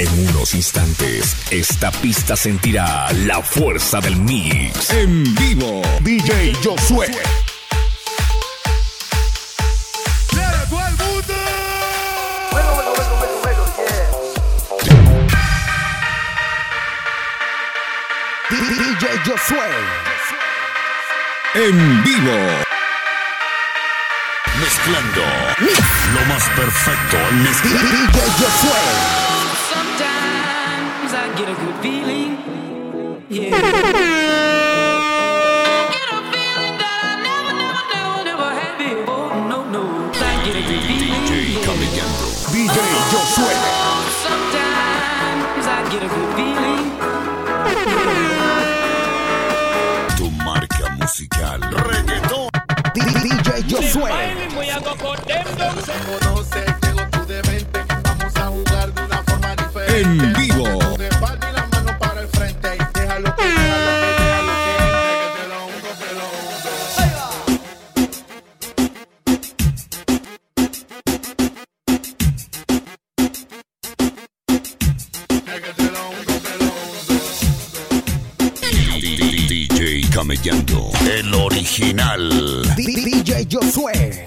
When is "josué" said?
6.64-7.10, 19.26-19.68, 28.38-29.19, 43.12-43.54, 53.70-54.10, 83.50-84.24